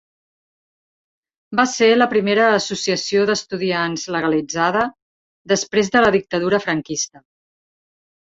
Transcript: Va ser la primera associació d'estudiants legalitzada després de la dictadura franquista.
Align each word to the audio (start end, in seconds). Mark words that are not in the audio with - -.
Va 1.59 1.65
ser 1.73 1.89
la 1.97 2.07
primera 2.13 2.47
associació 2.61 3.27
d'estudiants 3.31 4.07
legalitzada 4.17 4.87
després 5.53 5.93
de 5.99 6.03
la 6.07 6.11
dictadura 6.17 6.63
franquista. 6.67 7.25